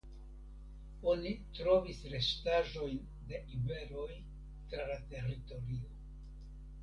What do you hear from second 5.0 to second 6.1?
teritorio.